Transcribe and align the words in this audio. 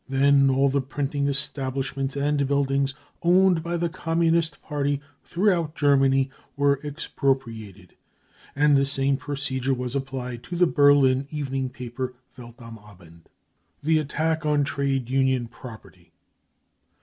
Then 0.09 0.49
all 0.49 0.67
the 0.67 0.81
printing 0.81 1.27
establishments 1.27 2.15
and 2.15 2.47
buildings 2.47 2.95
owned 3.21 3.61
by 3.61 3.77
the 3.77 3.87
Communist 3.87 4.59
Party 4.63 4.99
throughout 5.23 5.75
Germany 5.75 6.31
were 6.57 6.79
expropriated; 6.83 7.93
and 8.55 8.75
the 8.75 8.85
same 8.87 9.15
procedure 9.15 9.75
was 9.75 9.95
applied 9.95 10.41
to 10.45 10.55
the 10.55 10.65
Berlin 10.65 11.27
evening 11.29 11.69
paper 11.69 12.15
Welt 12.35 12.59
am 12.63 12.79
Abend. 12.79 13.29
The 13.83 13.99
Attack 13.99 14.43
on 14.43 14.63
Trade 14.63 15.07
Union 15.07 15.47
Property. 15.47 16.11